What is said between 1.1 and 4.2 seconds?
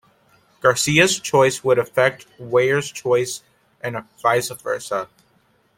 choices would affect Weir's choices and